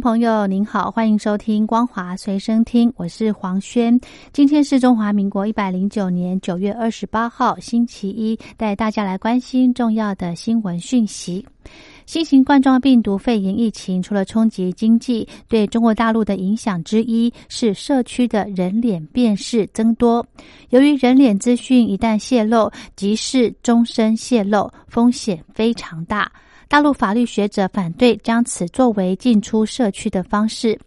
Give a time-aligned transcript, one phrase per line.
[0.00, 4.00] 朋友您好，欢迎收听光华随身听，我是黄轩。
[4.32, 11.44] 今天是中华民国一百零九年九月二十八号，星期一，带大家来关心重要的新闻讯息。
[12.06, 20.26] 新型冠状病毒肺炎疫情除了冲击经济，对中国大陆的影响之一是社区的人脸辨识增多。
[20.70, 26.30] 由于人脸资讯一旦泄露，即是终身泄露，风险非常大。
[26.70, 30.78] 大陆法律学者反对将此作为进出社区的方式。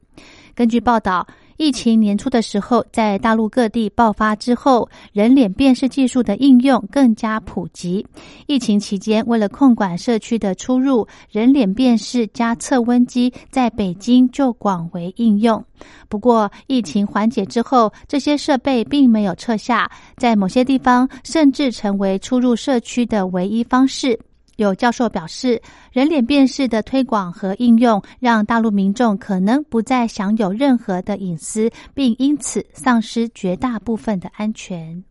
[0.55, 8.07] 根据报道，疫情年初的时候，在大陆各地爆发之后，人脸辨识技术的应用更加普及。
[8.47, 15.61] 疫情期间，为了控管社区的出入，人脸辨识加测温机在北京就广为应用。
[16.07, 24.17] 不过，疫情缓解之后，这些设备并没有撤下，在某些地方甚至成为出入社区的唯一方式。
[24.57, 35.03] 有教授表示，人脸辨识的推广和应用，让大陆民众可能不再享有任何的隐私，并因此丧失绝大部分的安全。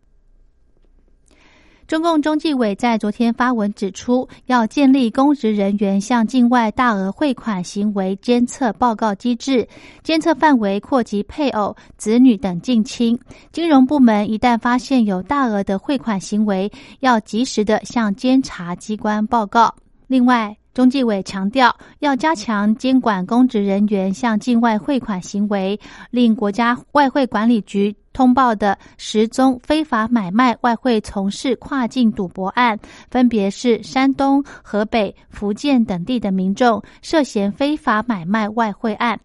[1.86, 9.68] 中共中纪委在昨天发文指出，要建立公职人员向境外大额汇款行为监测报告机制，
[10.02, 13.18] 监测范围扩及配偶、子女等近亲。
[13.52, 19.74] 金融部门一旦发现有大额的汇款行为，要及时的向监察机关报告。
[20.06, 25.78] 另外，中纪委强调，要加强监管公职人员向境外汇款行为，
[26.10, 27.94] 令国家外汇管理局。
[28.12, 32.78] 通报的十宗非法买卖外汇、从事跨境赌博案，
[33.10, 39.18] 分别是山东、河北、福建等地的民众涉嫌非法买卖外汇案。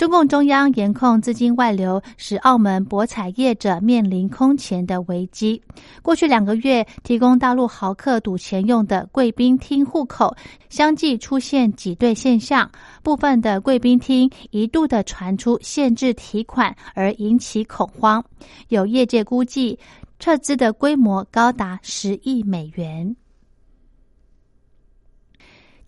[0.00, 5.60] 中共中央严控资金外流，使澳门博彩业者面临空前的危机。
[6.00, 10.34] 过去两个月，提供大陆豪客赌钱用的贵宾厅户口
[10.70, 12.70] 相继出现挤兑现象，
[13.02, 18.24] 部分的贵宾厅一度的传出限制提款，而引起恐慌。
[18.68, 19.78] 有业界估计，
[20.18, 23.14] 撤资的规模高达十亿美元。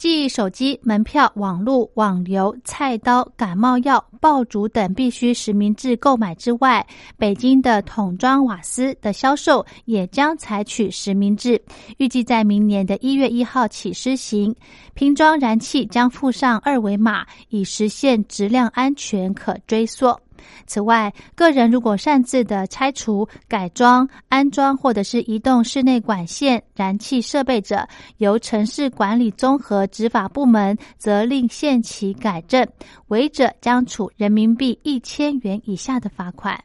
[0.02, 6.84] 继手机、门票、网络、网游、菜刀、感冒药、爆竹等必须实名制购买之外，
[7.16, 11.62] 北京的桶装瓦斯的销售也将采取实名制，
[11.98, 14.52] 预计在明年的一月一号起施行。
[14.92, 20.12] 瓶装燃气将附上二维码，以实现质量安全可追溯。
[20.66, 27.88] 此外，个人如果擅自的拆除、改装、安装或者是移动室内管线、燃气设备者，
[28.18, 32.66] 由城市管理综合执法部门责令限期改正，
[33.08, 36.62] 违者将处人民币一千元以下的罚款。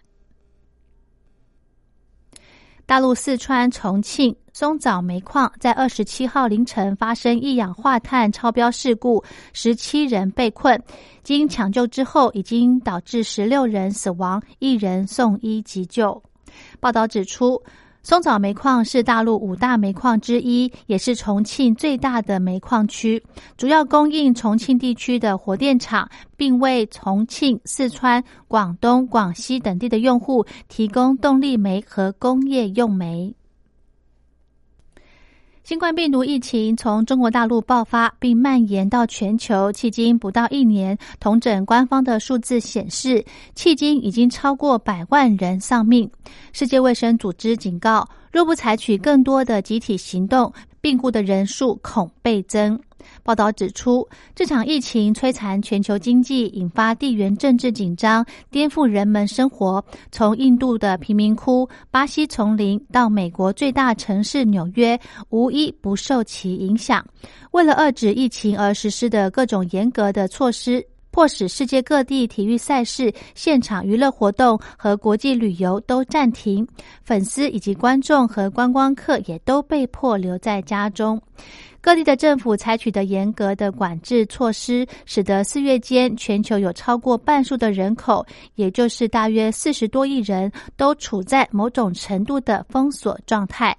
[2.86, 9.24] 大陆四川重庆松藻煤矿在二十七号凌晨发生一氧化碳超标事故，
[9.54, 10.82] 十七人被困，
[11.22, 16.20] 经抢救之后，已经导致十六人死亡，一人送医急救。
[16.80, 17.62] 报道指出。
[18.02, 23.22] 松藻煤矿是大陆五大煤矿之一，也是重庆最大的煤矿区，
[23.58, 33.36] 主要供应重庆地区的火电厂，并为重庆、四川、广东、广西等地的用户提供动力煤和工业用煤。
[35.68, 43.22] 新冠病毒疫情从中国大陆爆发并蔓延到全球，迄今不到一年，同诊官方的数字显示，
[43.54, 46.10] 迄今已经超过百万人丧命。
[46.54, 52.80] 世界卫生组织警告，若不采取更多的集体行动，病故的人数恐倍增。
[53.28, 59.84] 报道指出，这场疫情摧残全球经济，引发地缘政治紧张，颠覆人们生活。
[60.14, 64.98] 从印度的贫民窟、巴西丛林到美国最大城市纽约，
[65.28, 67.06] 无一不受其影响。
[67.52, 70.82] 为了遏制疫情而实施的各种严格的措施。
[71.10, 76.68] 迫使世界各地体育赛事、现场娱乐活动和国际旅游都暂停，
[77.02, 81.20] 粉丝以及观众和观光客也都被迫留在家中。
[81.80, 88.26] 各地的政府采取的严格的管制措施，使得四月间全球有超过半数的人口，
[88.56, 93.76] 也就是大约四十多亿人，都处在某种程度的封锁状态。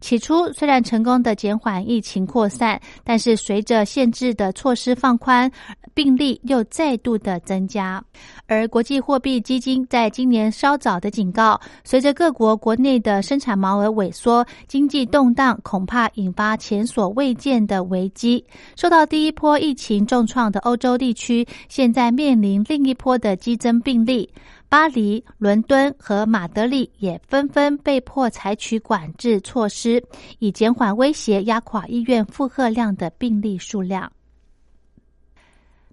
[0.00, 5.50] 起初虽然成功的减缓疫情扩散，但是随着限制的措施放宽，
[5.94, 8.02] 病例又再度的增加。
[8.46, 18.44] 而国际货币基金在今年稍早的警告，随着各国国内的生产毛额萎缩，经济动荡恐怕引发前所所未见的危机。
[18.76, 24.30] 受到第一波疫情重创的欧洲地区，现在面临另一波的激增病例。
[24.68, 30.00] 巴黎、伦敦和马德里也纷纷被迫采取管制措施，
[30.38, 34.12] 以减缓威胁压垮医院负荷量的病例数量。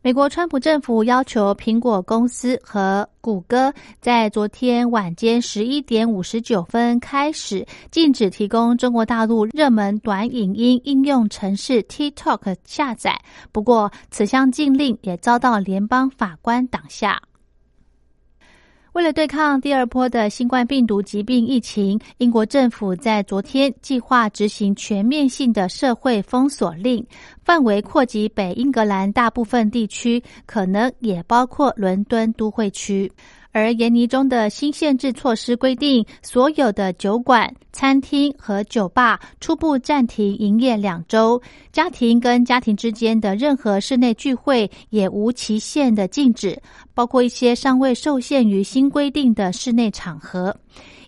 [0.02, 13.20] 美国川普政府要求苹果公司和谷歌在昨天晚间十一点五十九分开始禁止提供中国大陆热门短影音应用程式 TikTok 下载。
[13.52, 17.22] 不过，此项禁令也遭到联邦法官挡下。
[18.94, 27.06] 为了对抗第二波的新冠病毒疾病疫情，英国政府在昨天计划执行全面性的社会封锁令，
[27.44, 33.12] 范围扩及北英格兰大部分地区，可能也包括伦敦都会区。
[33.52, 41.42] 而研拟中的新限制措施规定，所有的酒馆、餐厅和酒吧初步暂停营业两周，
[41.72, 46.62] 家庭跟家庭之间的任何室内聚会也无期限的禁止，
[46.94, 50.56] 包括一些尚未受限于新规定的室内场合。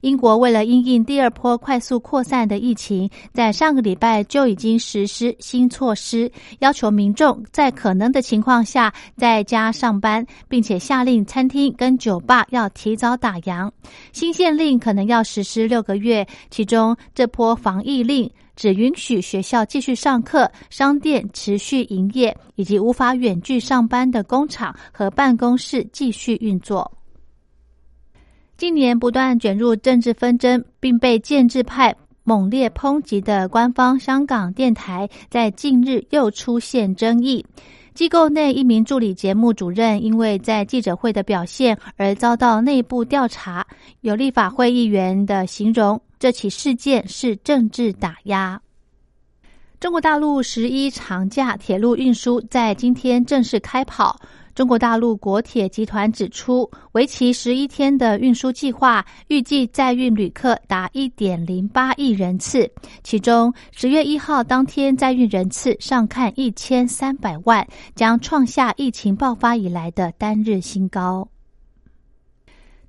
[0.02, 13.70] 英国为了因应第二波快速扩散的疫情，在上个礼拜就已经实施新措施，要求民众在可能的情况下在家上班，并且下令餐厅跟酒吧要提早打烊。
[14.12, 26.92] 新限令可能要实施六个月，其中这波防疫令只允许学校继续上课、商店持续营业，以及无法远距上班的工厂和办公室继续运作。
[28.62, 37.44] 近年不断卷入政治纷争，并被建制派猛烈抨击的官方香港电台，在近日又出现争议。
[37.96, 43.66] 机构内一名助理节目主任，因为在记者会的表现而遭到内部调查。
[44.02, 48.62] 有立法会议员的形容，这起事件是政治打压。
[49.80, 54.22] 中国大陆十一长假铁路运输在今天正式开跑。
[54.54, 62.70] 中国大陆国铁集团指出，为期十一天的运输计划预计载运旅客达一点零八亿人次，
[63.02, 67.66] 其中十月一号当天载运人次上看一千三百万，
[67.96, 71.28] 将创下疫情爆发以来的单日新高。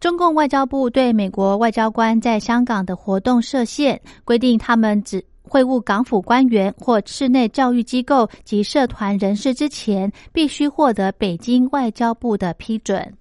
[0.00, 5.24] 中共外交部对美国外交官在香港的活动设限，规定他们只。
[5.52, 13.12] 会晤港府官员或室内教育机构及社团人士之前，必须获得北京外交部的批准。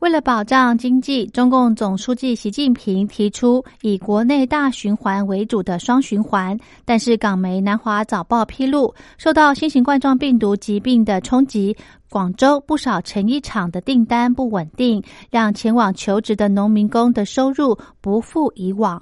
[0.00, 6.58] 为了保障经济，中共总书记习近平提出以国内大循环为主的双循环。
[6.84, 11.76] 但是，港媒南华早报披露，受到新型冠状病毒疾病的冲击，
[12.10, 19.00] 广州不少成衣厂的订单不稳定，让前往求职的农民工的收入不复以往。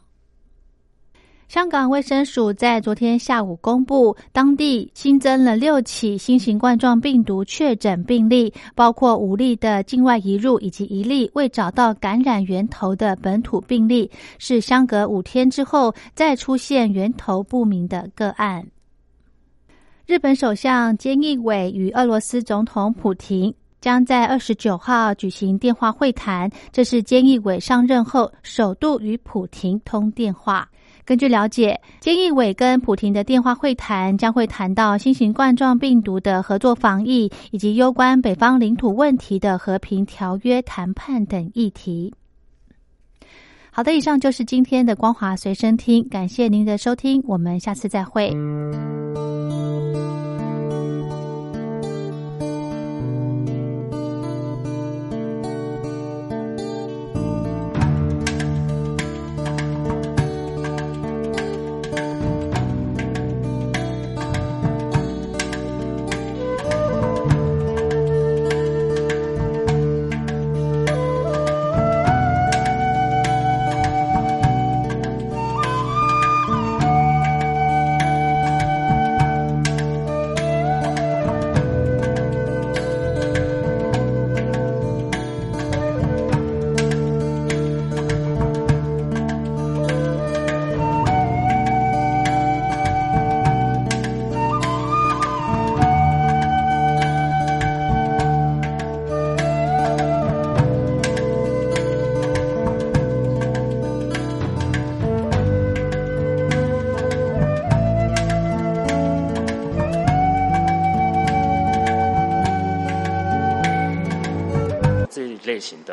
[1.46, 18.66] 香港卫生署在昨天下午公布，当地新增了六起新型冠状病毒确诊病例，包括五例的境外移入以及一例未找到感染源头的本土病例，是相隔五天之后再出现源头不明的个案。
[20.06, 30.68] 日本首相菅义伟与俄罗斯总统普京将在二十九号举行电话会谈，这是菅义伟上任后首度与普京通电话。
[31.04, 42.14] 根据了解，菅义伟跟普廷的电话会谈将会谈到新型冠状病毒的合作防疫，以及攸关北方领土问题的和平条约谈判等议题。
[43.70, 48.32] 好的，以上就是今天的光华随身听，感谢您的收听，我们下次再会。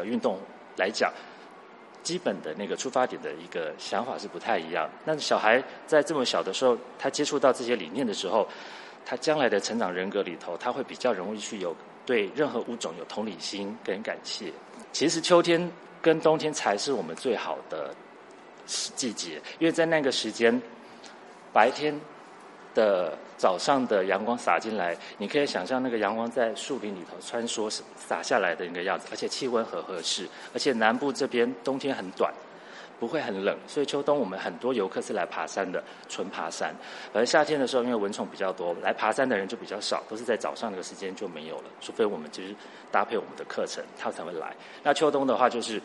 [0.06, 0.40] 运动
[0.78, 1.12] 来讲，
[2.04, 4.90] 基本的那个出发点的一个想法是不太一样。
[5.06, 8.48] 那小孩在这么小的时候，他接触到这些理念的时候，
[9.06, 14.52] 他将来的成长人格里头，他会比较容易去有对任何物种有同理心跟感谢。
[14.92, 17.94] 其实秋天跟冬天才是我们最好的
[18.66, 20.62] 季节，因为在那个时间，
[21.54, 21.94] 白天
[22.74, 23.18] 的。
[23.42, 32.32] 早上的阳光洒进来，你可以想象那个阳光在树林里头穿梭洒下来的那个样子，而且气温很合适，而且南部这边冬天很短，
[33.00, 36.72] 不会很冷，所以秋冬我们很多游客是来爬山的，纯爬山。
[37.16, 42.56] 而夏天的时候，因为蚊虫比较多，来爬山的人就比较少，都是在早上那个时间就没有了，除非我们就是
[42.92, 44.56] 搭配我们的课程，他才会来。
[44.84, 45.82] 那秋冬的话，就是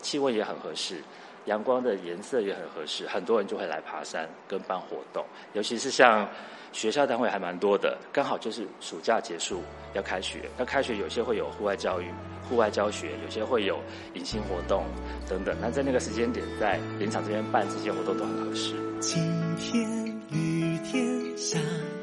[0.00, 1.02] 气温也很合适。
[1.46, 6.28] 阳光的颜色也很合适，很多人就会来爬山跟办活动，尤其是像
[6.72, 9.62] 学校单位还蛮多的，刚好就是暑假结束
[9.94, 12.06] 要开学，要开学有些会有户外教育、
[12.48, 13.78] 户外教学，有些会有
[14.14, 14.84] 迎新活动
[15.28, 15.56] 等等。
[15.60, 18.74] 那在那个时间点，在林场这边办这些活动都很合适。
[19.00, 19.82] 晴天、
[20.30, 21.58] 雨天、下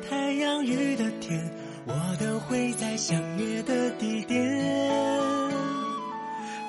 [0.09, 1.39] 太阳、雨的天，
[1.85, 4.37] 我都会在相约的地点。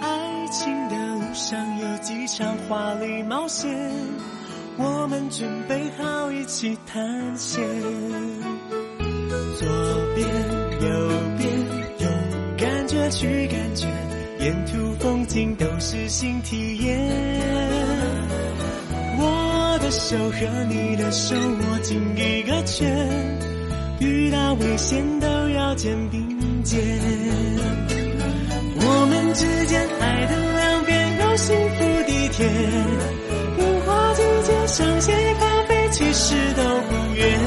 [0.00, 1.77] 爱情的路上
[2.08, 3.68] 几场华丽冒险，
[4.78, 7.62] 我们准备好一起探险。
[9.58, 9.68] 左
[10.14, 10.26] 边
[10.80, 11.50] 右边，
[11.98, 12.08] 用
[12.56, 13.86] 感觉去感觉，
[14.40, 16.98] 沿途风景都是新体验。
[19.18, 23.38] 我的手和你的手握紧一个圈，
[24.00, 26.80] 遇到危险都要肩并肩。
[28.80, 30.37] 我们之间爱的，
[33.58, 37.38] 樱花季节想些咖啡其实都不远，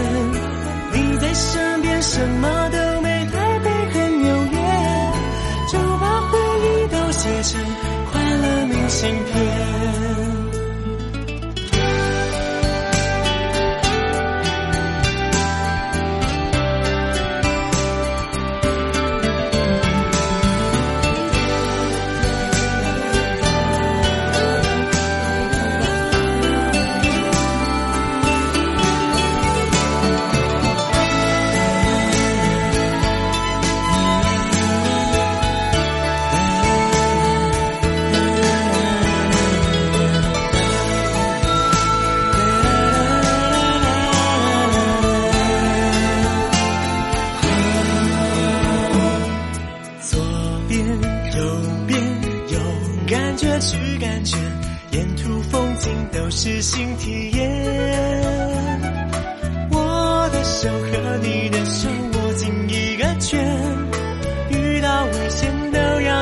[0.93, 2.60] 你在身边什么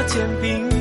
[0.09, 0.78] 肩并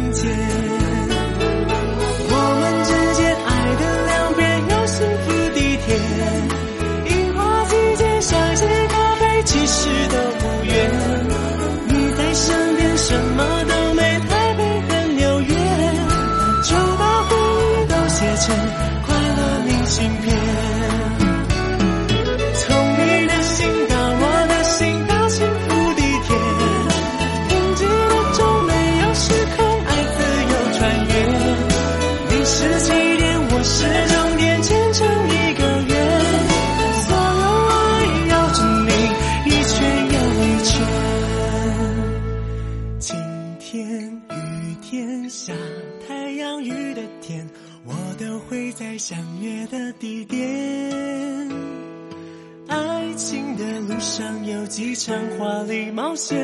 [53.98, 56.38] 路上有几场华丽冒险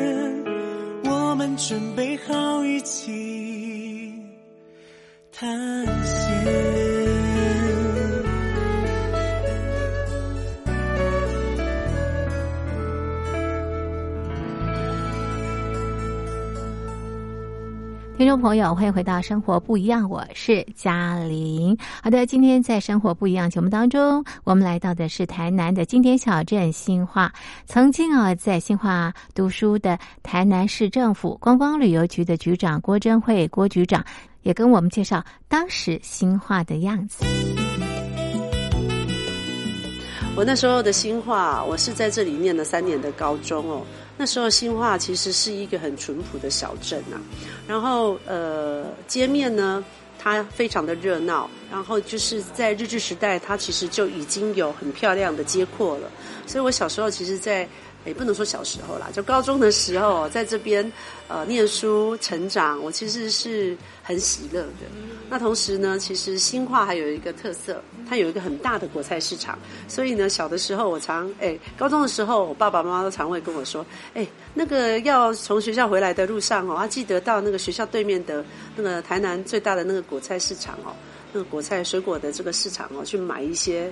[1.04, 4.12] 我们准备好一起
[5.30, 7.03] 探险。
[18.16, 21.76] 听众朋友，欢迎回到《生活不一样》，我是嘉玲。
[22.00, 27.32] 好的，今天在《生活不一样》节目当中，我们来到的是台南的经典小镇新化。
[27.66, 34.04] 曾经啊，在新化读书的台南市政府观光旅游局的局长郭珍惠郭局长，
[34.42, 37.24] 也跟我们介绍当时新化的样子。
[40.36, 43.82] 我那时候的新化，我是在这里念了三年的高中哦。
[44.16, 47.18] 那时候新化其实是一个很淳朴的小镇啊，
[47.66, 49.84] 然后呃街面呢，
[50.18, 56.08] 它非常的热闹，然后就是在日治时代，它其实就已经有很漂亮的街廓了。
[56.46, 57.68] 所以我小时候其实，在
[58.04, 60.90] 也不能说小时候啦，就高中的时候，在这边
[61.26, 64.86] 呃念书成长，我其实是很喜乐的。
[65.30, 69.58] 那同时呢，其实新化还有一个特色，它有一个很大的果菜市场，
[69.88, 78.44] 所以呢，小的时候我常哎，高中的时候，我爸爸妈妈都常会跟我说，哎，那个要从学校回来的路上哦，他记得到那个学校对面的
[78.76, 80.92] 那个台南最大的那个果菜市场哦，
[81.32, 83.90] 那个果菜水果的这个市场哦，去买一些。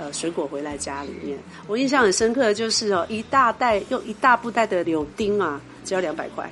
[0.00, 6.50] 呃，水果回来家里面，我印象很深刻的就是哦，一大袋用一大布袋的柳丁啊，只要两百块，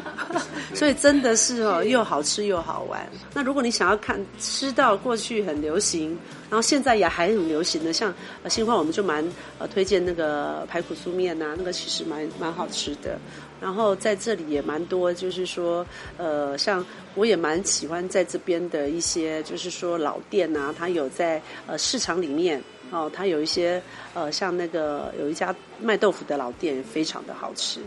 [0.72, 3.06] 所以真的是哦，又好吃又好玩。
[3.34, 6.18] 那如果你想要看吃到过去很流行，
[6.48, 9.22] 然后现在也还很流行的，像呃新化，我们就蛮
[9.58, 13.18] 呃推荐那个排骨酥面呐，那个其实蛮蛮好吃的。
[13.60, 15.84] 然后在这里也蛮多，就是说
[16.16, 16.82] 呃，像
[17.16, 22.62] 我也蛮喜欢在这边的一些，就是说老店呐，它有在呃市场里面。
[22.90, 23.82] 哦，它有一些
[24.14, 27.80] 呃，像那个有一家卖豆腐的老店，非常的好吃。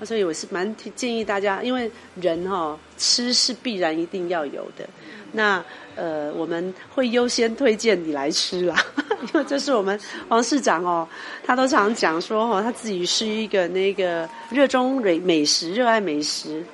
[0.00, 4.88] 那所以我是蛮建议大家，因为人哈吃是必然一定要有的。
[5.32, 5.62] 那
[5.96, 8.76] 呃，我们会优先推荐你来吃啦，
[9.34, 9.98] 因为这是我们
[10.28, 11.06] 王市长哦，
[11.44, 16.64] 他都常讲说哦，他自己是一个那个热衷美美食、热爱美食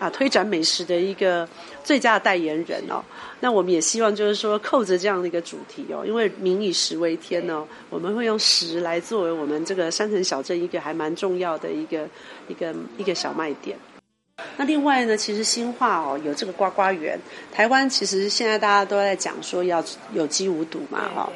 [0.00, 1.48] 啊，推展美食的一个
[1.84, 3.04] 最佳代言人哦。
[3.38, 12.08] 那我们也希望就是说，扣着这样的一个主题哦，因为民以食为天哦，我们会用食来作为我们这个山城小镇一个还蛮重要的一个
[12.48, 13.78] 一个一个小卖点。
[14.56, 17.18] 那另外呢，其实新化哦有这个瓜瓜园，
[17.52, 19.82] 台湾其实现在大家都在讲说要
[20.12, 21.30] 有机无毒嘛哈。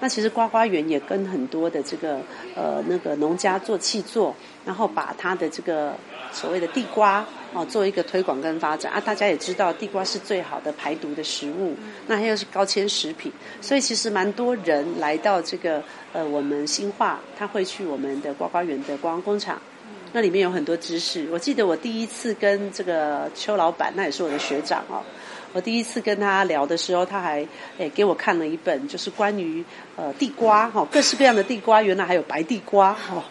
[0.00, 2.20] 那其实瓜瓜园也跟很多的这个
[2.54, 4.34] 呃那个农家做气作，
[4.64, 5.92] 然后把它的这个
[6.30, 9.00] 所谓的地瓜哦做一个推广跟发展啊。
[9.00, 11.74] 大家也知道地瓜是最好的排毒的食物，
[12.06, 19.60] 那它又是高纤食品，所以其实蛮多人来到这个呃我们新化，他会去我们的瓜瓜园的观光工厂。
[20.12, 21.28] 那里面有很多知识。
[21.30, 25.02] 我记得我第一次跟这个邱老板，那也是我的学长哦。
[25.52, 27.46] 我第一次跟他聊的时候，他还
[27.78, 29.64] 诶给我看了一本，就是关于
[29.96, 33.24] 呃地瓜哈，各式各样的地瓜，原来还有白地瓜哈。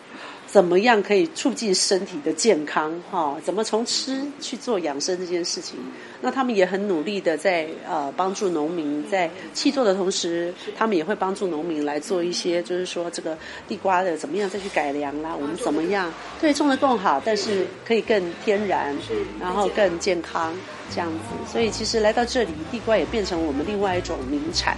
[0.58, 2.91] 怎么样可以促进身体的健康？
[3.12, 5.78] 哈，怎么从吃去做养生这件事情？
[6.20, 15.36] 那他们也很努力的在呃帮助农民，在气做的同时，他们也会帮助农民来做一些，就是说这个地瓜的怎么样再去改良啦？
[15.39, 18.96] 我们怎么样对种的更好，但是可以更天然，
[19.39, 20.56] 然后更健康
[20.89, 21.52] 这样子。
[21.52, 24.76] 所以其实来到这里，地瓜也变成我们另外一种名产。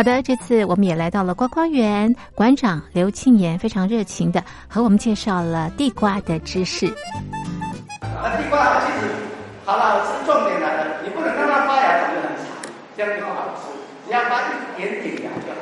[0.00, 6.88] 好的，这次我们也来到了瓜瓜园，馆长刘庆言非常热情的和我们介绍了地瓜的知识。
[8.00, 9.12] 那地瓜其实
[9.68, 12.48] 好了，重点来了，你不能让它发芽长得很长，
[12.96, 13.68] 这样就不好吃。
[14.08, 15.60] 只要发一点点芽就好。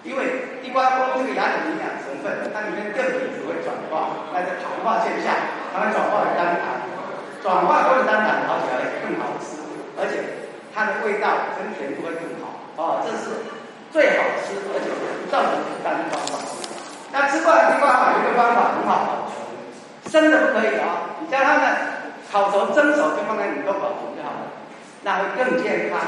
[0.00, 5.28] 因为地瓜光这个芽的营养成分，它里面电离子会转化，那个糖化现象，
[5.76, 6.72] 它会转化为单糖，
[7.44, 9.60] 转化过的单糖好起来更好吃，
[10.00, 10.24] 而且
[10.72, 12.56] 它的味道跟甜度会更好。
[12.78, 13.36] 哦，这是
[13.92, 16.44] 最好吃而且不造成负担的方法。
[17.10, 19.48] 那吃惯地瓜法有一个方法很好保存，
[20.12, 21.64] 生的不可以啊，你将它们
[22.30, 24.52] 烤熟、蒸熟就放在冷冻保存就好了，
[25.00, 25.98] 那会更健康。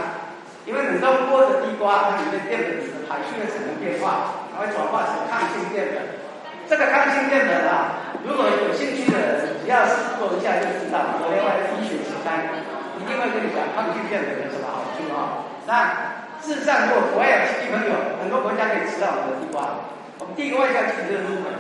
[0.69, 6.21] 因为冷冻过的地瓜，它里面淀粉质的排序会产生变化，它会转化成抗性淀粉。
[6.69, 11.17] 这个抗性淀粉啊，如果有兴趣的人，只要试做一下就知道。
[11.25, 12.45] 我另外医学期刊
[13.01, 15.49] 一定会跟你讲抗性淀粉有什么好处啊。
[15.65, 16.20] 那。
[16.43, 19.87] 事实上，如果国外有亲戚朋友，很多国家可以吃到我们的地瓜。
[20.19, 21.53] 我们第一个外销去的是日本，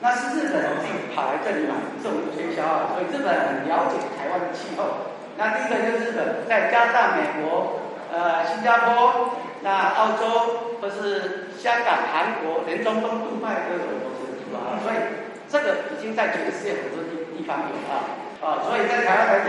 [0.00, 2.92] 那是日本人自己跑来这里买，是我们推销啊。
[2.92, 5.12] 所以日本很了解台湾的气候。
[5.40, 7.80] 那第一个就是日本，再加上美国、
[8.12, 9.32] 呃新加坡、
[9.64, 14.76] 那澳洲或是香港、韩国，连中东杜拜都有我们的地瓜。
[14.84, 15.00] 所以
[15.48, 18.04] 这个已经在全世界很多地地方有啊
[18.44, 18.68] 啊。
[18.68, 19.32] 所以在台湾来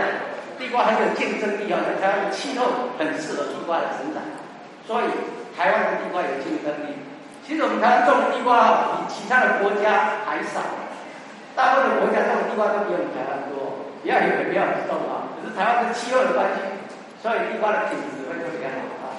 [0.58, 4.20] 地瓜很有竞争力啊，在台湾的气候很适合地瓜的成长。
[4.86, 5.06] 所以
[5.56, 6.94] 台湾的地瓜有竞争力。
[7.46, 10.62] 其实我们台湾种的地瓜比其他的国家还少，
[11.54, 13.82] 大部分国家种的地瓜都比我们台湾多。
[14.02, 16.62] 不要以为不要种啊，只是台湾的气候的关系，
[17.22, 19.14] 所以地瓜的品质会特别好啊。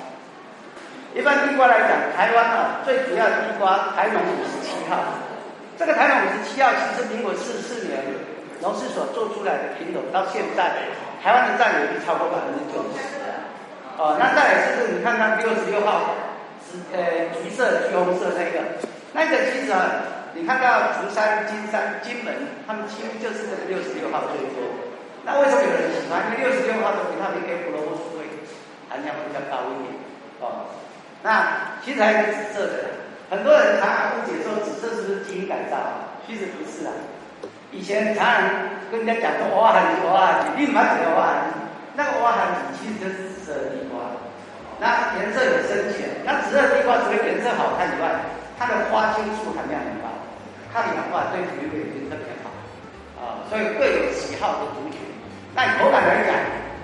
[1.16, 5.24] 一般地瓜来讲，台湾啊最主要的地瓜台农五十七号，
[5.80, 8.04] 这个台农五十七号其实民国四十四年
[8.60, 10.92] 农事所做出来的品种，到现在
[11.24, 13.00] 台湾的占有率超过百分之九十。
[13.98, 16.16] 哦，那再来是你看看六十六号，
[16.66, 18.82] 是呃橘色、橘红色那个，
[19.14, 22.34] 那个其实啊，你看到竹山、金山、金门，
[22.66, 24.90] 他们几乎就是这个六十六号最多。
[25.26, 26.26] 那为什么有人喜欢？
[26.28, 28.20] 因为六十六号的维他命 A、胡萝卜素
[28.90, 29.94] 含量比较高一点。
[30.42, 30.68] 哦，
[31.24, 32.74] 那其实还有个紫色的，
[33.30, 35.78] 很多人常常误解说紫色是不是基因改造？
[36.28, 36.92] 其实不是啊。
[37.72, 38.42] 以前常常
[38.92, 41.42] 跟人家讲说哇你哇，你立马觉得哇，
[41.96, 43.33] 那个哇你其实就是
[43.70, 44.16] 地瓜，
[44.80, 46.10] 那颜色也深浅。
[46.26, 48.10] 那紫色地瓜除了颜色好看以外，
[48.58, 50.10] 它的花青素含量很高，
[50.72, 52.50] 抗氧化对皮肤也特别好
[53.20, 53.44] 啊。
[53.50, 55.00] 所以各有喜好的族群。
[55.54, 56.34] 但口感来讲，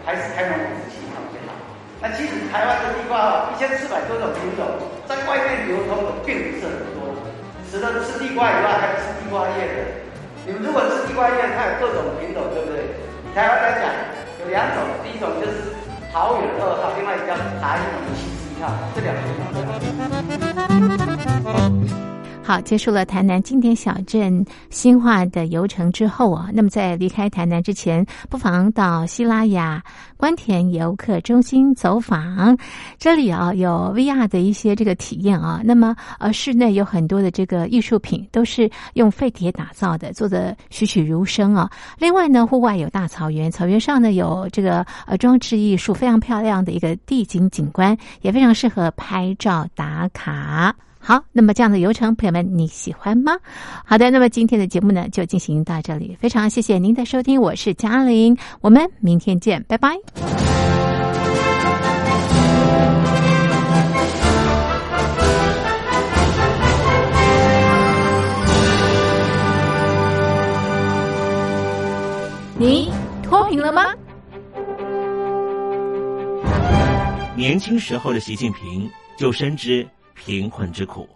[0.06, 1.58] 还是台湾紫气好最好。
[2.02, 4.62] 那其实台湾的地瓜一千四百多种品种，
[5.08, 7.18] 在外面流通的并不是很多。
[7.70, 9.80] 除了吃地瓜以外，还有吃地瓜叶的。
[10.46, 12.82] 你们如果吃地瓜叶，它有各种品种，对不对？
[13.36, 13.86] 台湾来讲
[14.42, 15.78] 有两种，第一种就是
[16.12, 17.80] 桃园二号，另外一个叫台南
[18.16, 20.99] 七十一号，这两种。
[22.50, 29.80] 好，结束了台南经典小镇新化的游程之后啊，那么在离开台南之前，不妨到西拉雅
[30.18, 32.58] 关田游客中心走访。
[32.98, 41.70] 这里啊有 VR 的一些这个体验啊，那么呃室内有很多的这个艺术品，都是用废铁打造的，做的栩栩如生啊。
[42.00, 50.76] 另外呢，户外有大草原，草原上呢有这个呃装置艺术，非常漂亮的一个地景景观，也非常适合拍照打卡。
[51.02, 53.32] 好，那么这样的流程，朋友们你喜欢吗？
[53.86, 59.96] 好的，那么今天的节目呢就进行到这里，非常谢谢您的收听，我是嘉玲，我们明天见，拜拜。
[72.58, 72.92] 你
[73.24, 73.86] 脱贫了吗？
[77.38, 79.88] 年轻时候的习近平就深知。
[80.20, 81.08] 贫困之苦，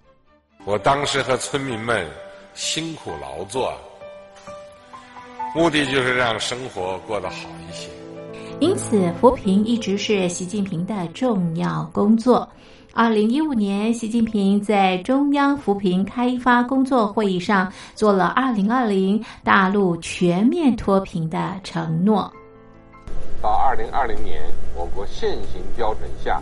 [0.63, 2.08] 我当时和村民们
[2.54, 3.74] 辛苦劳作，
[5.54, 7.36] 目的就是让生活过得好
[7.70, 7.89] 一些。
[8.62, 12.48] 因此，扶贫一直是习近平的重要工作。
[12.94, 22.32] 二零一五年，习近平在中央扶贫开发工作会议上做了二零二零大陆全面脱贫的承诺。
[23.42, 24.42] 到二零二零年，
[24.78, 26.42] 我国现行标准下。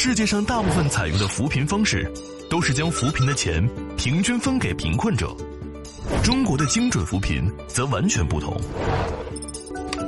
[0.00, 2.08] 世界上大部分采用的扶贫方式，
[2.48, 5.36] 都是将扶贫的钱平均分给贫困者。
[6.22, 8.56] 中国的精准扶贫则完全不同。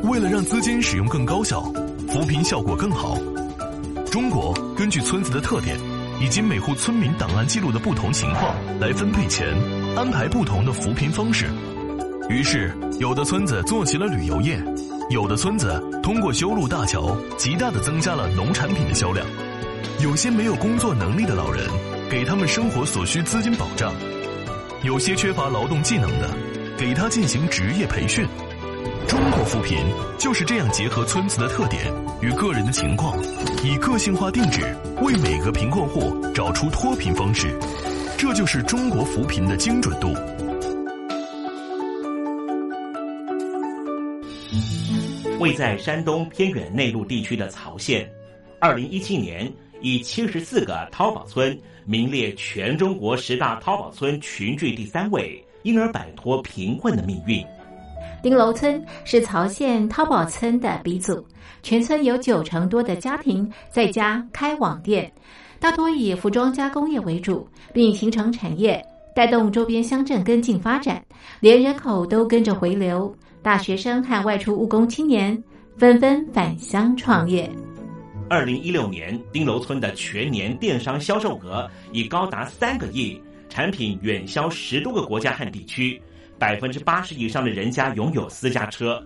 [0.05, 1.61] 为了让资金使用更高效，
[2.07, 3.19] 扶贫效果更好，
[4.13, 5.77] 中国根据村子的特点
[6.21, 9.49] 以及每户村民档案记录的不同情况来分配钱，
[9.97, 11.51] 安排不同的扶贫方式。
[12.29, 14.63] 于是，有的村子做起了旅游业，
[15.11, 19.27] 有的村子通过修路大桥，极大的增加了农产品的销量。
[20.03, 21.63] 有些没有工作能力的老人，
[22.11, 23.93] 给他们生活所需资金保障；
[24.83, 26.31] 有些缺乏劳动技能的，
[26.79, 28.27] 给他进行职业培训。
[29.07, 29.77] 中国扶贫
[30.19, 33.15] 就是这样结合村子的特点与个人的情况，
[33.63, 37.49] 以个性化定制为每个贫困户找出脱贫方式。
[38.17, 40.15] 这就是中国扶贫的精准度。
[45.39, 48.11] 位在山东偏远内陆地区的曹县，
[48.59, 57.45] 二零一七年以七十四个淘宝村名列全中国十大淘宝村群聚第三位，因而摆脱贫困的命运。
[58.23, 61.25] 丁楼村是曹县淘宝村的鼻祖，
[61.63, 65.11] 全村有九成多的家庭在家开网店，
[65.59, 71.03] 大多以服装加工业为主，并形成产业，带动周边乡镇跟进发展，
[71.41, 73.15] 连人口都跟着回流。
[73.43, 75.43] 大学生和外出务工青年
[75.79, 77.51] 纷纷返乡创业。
[78.31, 86.01] 二零一六年，丁楼村的全年电商销售额已高达三个亿，产品远销十多个国家和地区，
[86.39, 89.05] 百分之八十以上的人家拥有私家车。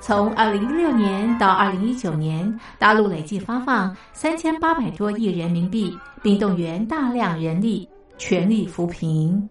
[0.00, 9.46] 从二零一六年到二零一九年，大陆累计发放三千八百多亿人民币，并动员大量人力，全力扶贫。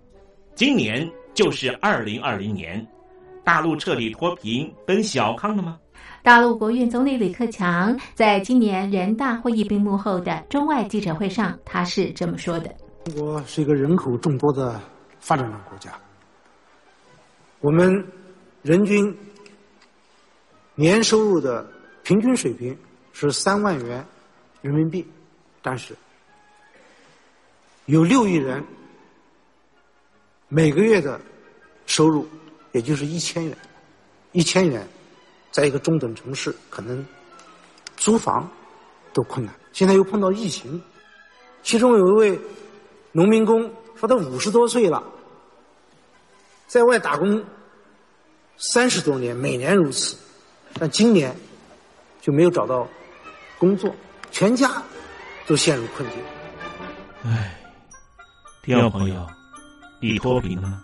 [0.55, 1.07] 今年。
[1.35, 2.85] 就是二零二零年，
[3.45, 5.79] 大陆彻底脱贫奔小康了吗？
[6.29, 12.71] 大陆国务院总理李克强在今年人大会议闭幕后的中外记者会上，他是这么说的
[13.05, 14.79] ：“中国是一个人口众多的
[15.19, 15.91] 发展中国家，
[17.61, 17.91] 我们
[18.61, 19.11] 人均
[20.75, 21.67] 年收入的
[22.03, 22.77] 平均水平
[23.11, 24.05] 是三万元
[24.61, 25.03] 人民币，
[25.63, 25.95] 但是
[27.87, 28.63] 有六亿人
[30.47, 31.19] 每个月的
[31.87, 32.27] 收入
[32.73, 33.57] 也就是一千元，
[34.33, 34.87] 一千元，
[35.51, 37.05] 在一个中等城市可能
[37.97, 38.49] 租房
[39.13, 39.53] 都困难。
[39.73, 40.81] 现在又碰到疫情，
[41.63, 42.39] 其中有一位
[43.11, 45.03] 农民工说他五十多岁了，
[46.67, 47.43] 在外打工
[48.57, 50.17] 三十多年，每年如此，
[50.73, 51.35] 但今年
[52.21, 52.87] 就没有找到
[53.57, 53.93] 工作，
[54.31, 54.81] 全家
[55.47, 56.19] 都陷入困境。
[57.23, 57.59] 唉，
[58.63, 59.27] 听众朋友，
[60.01, 60.83] 你脱贫了吗？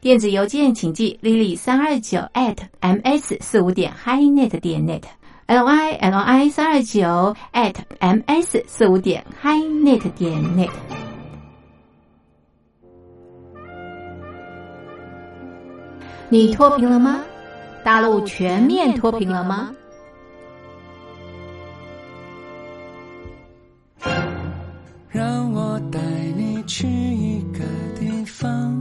[0.00, 8.62] 电子邮件请寄 lily 三二九 at ms 四五点 highnet 点 net，l y l i 三二九 at ms
[8.68, 10.70] 四五点 highnet 点 net。
[16.28, 17.24] 你脱贫了吗？
[17.82, 19.74] 大陆全面脱贫了吗？
[25.08, 25.98] 让我带
[26.36, 27.64] 你去一个
[27.98, 28.77] 地方，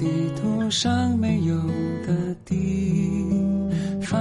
[0.00, 1.54] 地图上没有
[2.06, 2.56] 的地
[4.00, 4.18] 方。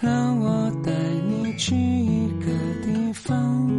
[0.00, 0.92] 让我带
[1.28, 2.46] 你去一个
[2.84, 3.70] 地方，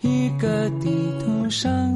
[0.00, 0.88] 一个地
[1.20, 1.87] 图上